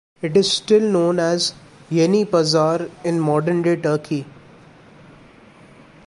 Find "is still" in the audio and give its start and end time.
0.35-0.79